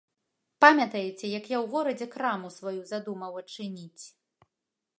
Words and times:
Памятаеце, 0.63 1.25
як 1.39 1.45
я 1.55 1.57
ў 1.63 1.75
горадзе 1.75 2.07
краму 2.15 2.49
сваю 2.57 2.81
задумаў 2.93 3.39
адчыніць? 3.43 4.03